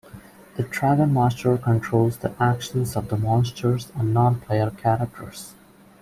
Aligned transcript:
The 0.55 0.63
Dragon 0.63 1.13
Master 1.13 1.59
controls 1.59 2.17
the 2.17 2.33
actions 2.41 2.95
of 2.95 3.09
the 3.09 3.17
monsters 3.17 3.91
and 3.95 4.11
non-player 4.15 4.71
characters. 4.71 5.53